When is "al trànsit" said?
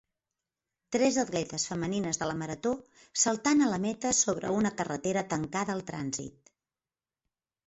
5.79-6.53